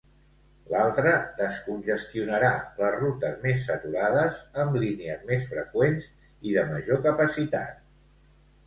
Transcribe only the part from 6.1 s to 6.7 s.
i de